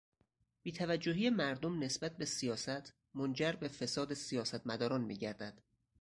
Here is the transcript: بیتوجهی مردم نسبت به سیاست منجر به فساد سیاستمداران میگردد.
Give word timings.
بیتوجهی 0.63 1.29
مردم 1.29 1.79
نسبت 1.83 2.17
به 2.17 2.25
سیاست 2.25 2.93
منجر 3.13 3.51
به 3.51 3.67
فساد 3.67 4.13
سیاستمداران 4.13 5.01
میگردد. 5.01 5.61